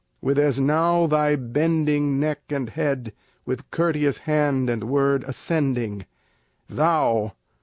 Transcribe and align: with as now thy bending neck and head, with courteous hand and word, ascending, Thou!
with 0.19 0.39
as 0.39 0.59
now 0.59 1.05
thy 1.05 1.35
bending 1.35 2.19
neck 2.19 2.39
and 2.49 2.71
head, 2.71 3.13
with 3.45 3.69
courteous 3.69 4.17
hand 4.25 4.67
and 4.67 4.85
word, 4.85 5.23
ascending, 5.27 6.07
Thou! 6.67 7.33